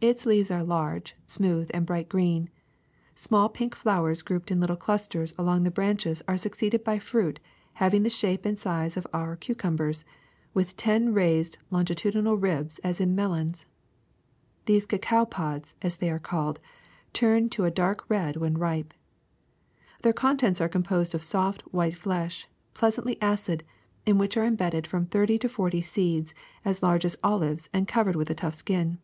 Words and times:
Its 0.00 0.26
leaves 0.26 0.50
are 0.50 0.62
large, 0.62 1.16
smooth, 1.26 1.68
and 1.72 1.86
bright 1.86 2.08
green. 2.10 2.50
Small 3.14 3.48
pink 3.48 3.74
flowers 3.74 4.20
grouped 4.20 4.50
in 4.50 4.60
little 4.60 4.76
clusters 4.76 5.34
along 5.38 5.64
the 5.64 5.70
branches 5.70 6.22
are 6.28 6.36
succeeded 6.36 6.84
by 6.84 6.98
fruit 6.98 7.40
having 7.72 8.02
the 8.02 8.10
shape 8.10 8.44
and 8.44 8.58
size 8.60 8.98
of 8.98 9.06
our 9.12 9.34
cucumbers, 9.34 10.04
with 10.52 10.76
ten 10.76 11.12
raised 11.14 11.56
longitudinal 11.70 12.36
ribs 12.36 12.78
as 12.80 13.00
in 13.00 13.16
melons. 13.16 13.64
These 14.66 14.84
cacao 14.86 15.24
pods, 15.24 15.74
as 15.80 15.96
they 15.96 16.10
are 16.10 16.18
called, 16.20 16.60
turn 17.14 17.48
to 17.48 17.64
a 17.64 17.70
dark 17.70 18.04
red 18.10 18.36
when 18.36 18.58
ripe. 18.58 18.92
Their 20.02 20.12
contents 20.12 20.60
are 20.60 20.68
composed 20.68 21.14
of 21.16 21.22
soft 21.22 21.62
white 21.72 21.96
flesh, 21.96 22.46
pleasantly 22.74 23.20
acid, 23.22 23.64
in 24.04 24.18
which 24.18 24.36
are 24.36 24.44
embedded 24.44 24.86
from 24.86 25.06
thirty 25.06 25.38
to 25.38 25.48
forty 25.48 25.80
seeds 25.80 26.32
as 26.64 26.82
large 26.82 27.06
as 27.06 27.16
olives 27.24 27.70
and 27.72 27.88
covered 27.88 28.16
with 28.16 28.28
a 28.30 28.34
tough 28.34 28.54
skin. 28.54 28.98